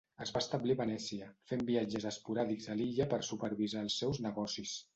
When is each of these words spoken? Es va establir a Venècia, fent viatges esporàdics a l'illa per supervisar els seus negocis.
Es 0.23 0.29
va 0.35 0.39
establir 0.43 0.71
a 0.75 0.77
Venècia, 0.79 1.27
fent 1.51 1.61
viatges 1.67 2.09
esporàdics 2.13 2.73
a 2.75 2.79
l'illa 2.81 3.09
per 3.15 3.23
supervisar 3.31 3.87
els 3.87 4.03
seus 4.05 4.27
negocis. 4.29 4.79